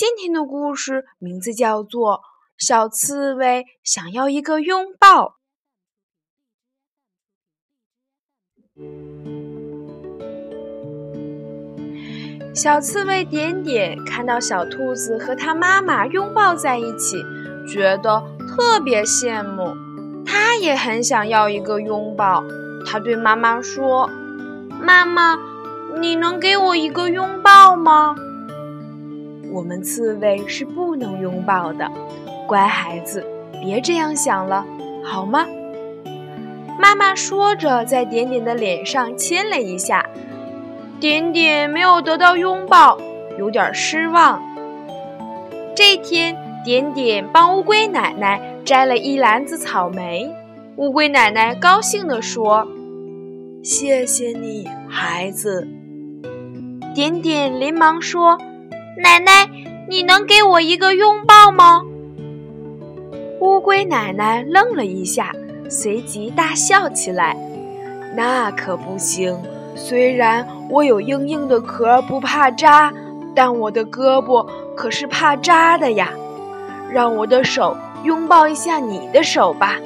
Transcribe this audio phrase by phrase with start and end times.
[0.00, 2.14] 今天的故事名字叫做
[2.56, 5.34] 《小刺猬想要一个拥抱》。
[12.54, 17.22] 小刺猬点点看到小兔子和它妈妈拥抱在一起，
[17.68, 19.76] 觉得特别羡慕。
[20.24, 22.42] 它也很想要一个拥抱。
[22.86, 24.08] 它对妈妈说
[24.80, 25.38] ：“妈妈，
[26.00, 28.16] 你能给我一个拥抱吗？”
[29.52, 31.90] 我们刺猬是不能拥抱的，
[32.46, 33.24] 乖孩子，
[33.60, 34.64] 别这样想了，
[35.04, 35.46] 好吗？
[36.78, 40.04] 妈妈说着，在点点的脸上亲了一下。
[40.98, 42.98] 点点没有得到拥抱，
[43.38, 44.42] 有点失望。
[45.74, 50.30] 这天，点点帮乌龟奶奶摘了一篮子草莓。
[50.76, 52.66] 乌龟奶奶高兴地说
[53.64, 55.66] ：“谢谢你，孩子。”
[56.94, 58.38] 点点连忙说。
[58.96, 59.48] 奶奶，
[59.88, 61.82] 你能给我一个拥抱吗？
[63.40, 65.32] 乌龟奶奶愣了一下，
[65.68, 67.36] 随即大笑起来。
[68.16, 69.38] 那可不行！
[69.76, 72.92] 虽然我有硬硬的壳，不怕扎，
[73.34, 74.46] 但我的胳膊
[74.76, 76.10] 可是怕扎的呀。
[76.90, 79.76] 让我的手拥抱一下你的手吧。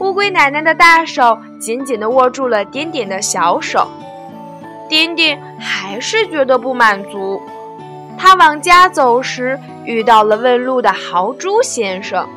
[0.00, 3.86] 乌龟奶奶的大手紧紧地握住了点点的小手。
[4.88, 7.40] 点点还是觉得不满足。
[8.22, 12.28] 他往家走时，遇到了问路的豪猪先生。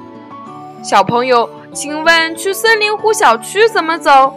[0.81, 4.33] 小朋友，请问去森林湖小区怎么走？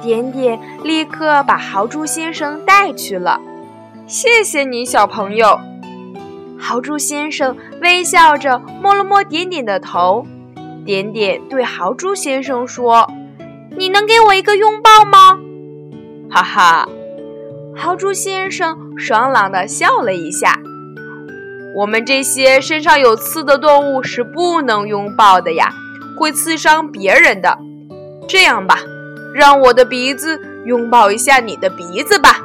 [0.00, 3.38] 点点立刻把豪猪先生带去了。
[4.06, 5.60] 谢谢你，小朋友。
[6.58, 10.26] 豪猪先生微笑着摸了摸点点的头。
[10.86, 13.10] 点点对豪猪先生说
[13.76, 15.38] ：“你能给我一个拥抱吗？”
[16.32, 16.88] 哈哈。
[17.78, 20.58] 豪猪先生爽朗地笑了一下。
[21.74, 25.74] 我们这些身上有刺的动物是不能拥抱的呀，
[26.18, 27.58] 会刺伤别人的。
[28.26, 28.78] 这样吧，
[29.34, 32.42] 让我的鼻子拥抱一下你的鼻子吧。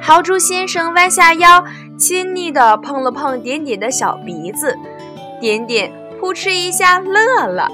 [0.00, 1.64] 豪猪先生弯下腰，
[1.98, 4.76] 亲昵地碰了碰点点的小鼻子，
[5.40, 7.68] 点点扑哧一下乐了。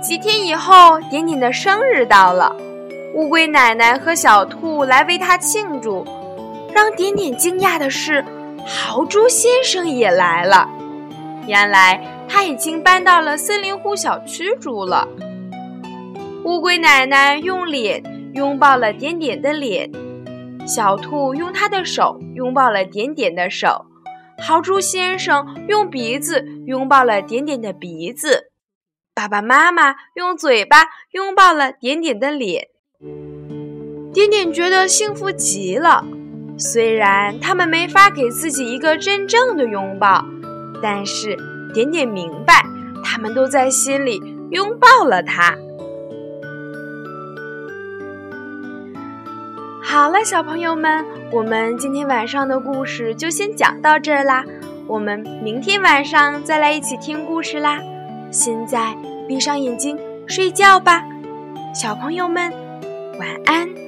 [0.00, 2.54] 几天以后，点点的生日到了。
[3.14, 6.04] 乌龟奶奶和小兔来为它庆祝，
[6.72, 8.24] 让点点惊讶的是，
[8.66, 10.68] 豪猪先生也来了。
[11.46, 15.08] 原来他已经搬到了森林湖小区住了。
[16.44, 18.02] 乌龟奶奶用脸
[18.34, 19.90] 拥抱了点点的脸，
[20.66, 23.86] 小兔用它的手拥抱了点点的手，
[24.38, 28.50] 豪猪先生用鼻子拥抱了点点的鼻子，
[29.14, 32.68] 爸爸妈妈用嘴巴拥抱了点点的脸。
[34.12, 36.04] 点点觉得幸福极了，
[36.58, 40.24] 虽然他们没法给自己一个真正的拥抱，
[40.82, 41.36] 但是
[41.72, 42.64] 点点明白，
[43.04, 44.20] 他们都在心里
[44.50, 45.54] 拥抱了他。
[49.82, 54.44] 好了，小朋友们，我们今天晚上的故事就先讲到这儿啦，
[54.86, 57.78] 我们明天晚上再来一起听故事啦。
[58.30, 61.04] 现在闭上眼睛睡觉吧，
[61.74, 62.52] 小朋友们，
[63.18, 63.87] 晚安。